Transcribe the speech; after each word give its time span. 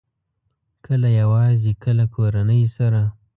کله 0.85 1.09
یوازې، 1.21 1.71
کله 1.83 2.03
کورنۍ 2.15 2.63
سره 2.75 3.01